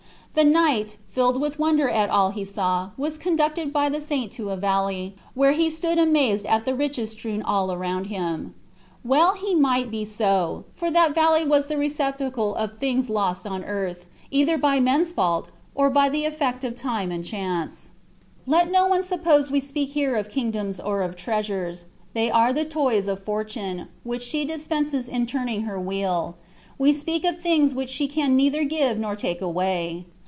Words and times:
The 0.33 0.45
knight, 0.45 0.95
filled 1.09 1.41
with 1.41 1.59
wonder 1.59 1.89
at 1.89 2.09
all 2.09 2.29
he 2.31 2.45
saw, 2.45 2.91
was 2.97 3.17
conducted 3.17 3.73
by 3.73 3.89
the 3.89 3.99
saint 3.99 4.31
to 4.31 4.51
a 4.51 4.55
valley, 4.55 5.13
where 5.33 5.51
he 5.51 5.69
stood 5.69 5.97
amazed 5.99 6.45
at 6.45 6.63
the 6.63 6.73
riches 6.73 7.11
strewed 7.11 7.43
all 7.43 7.69
around 7.69 8.05
him. 8.05 8.55
Well 9.03 9.33
he 9.33 9.53
might 9.53 9.91
be 9.91 10.05
so, 10.05 10.63
for 10.73 10.89
that 10.89 11.13
valley 11.13 11.43
was 11.45 11.67
the 11.67 11.75
receptacle 11.77 12.55
of 12.55 12.77
things 12.77 13.09
lost 13.09 13.45
on 13.45 13.65
earth, 13.65 14.05
either 14.31 14.57
by 14.57 14.79
men's 14.79 15.11
fault, 15.11 15.49
or 15.75 15.89
by 15.89 16.07
the 16.07 16.23
effect 16.23 16.63
of 16.63 16.77
time 16.77 17.11
and 17.11 17.25
chance. 17.25 17.89
Let 18.47 18.71
no 18.71 18.87
one 18.87 19.03
suppose 19.03 19.51
we 19.51 19.59
speak 19.59 19.89
here 19.89 20.15
of 20.15 20.29
kingdoms 20.29 20.79
or 20.79 21.01
of 21.01 21.17
treasures; 21.17 21.87
they 22.13 22.31
are 22.31 22.53
the 22.53 22.63
toys 22.65 23.09
of 23.09 23.21
Fortune, 23.21 23.89
which 24.05 24.23
she 24.23 24.45
dispenses 24.45 25.09
in 25.09 25.25
turning 25.25 25.63
her 25.63 25.77
wheel; 25.79 26.37
we 26.77 26.93
speak 26.93 27.25
of 27.25 27.41
things 27.41 27.75
which 27.75 27.89
she 27.89 28.07
can 28.07 28.37
neither 28.37 28.63
give 28.63 28.97
nor 28.97 29.17
take 29.17 29.41
away. 29.41 30.05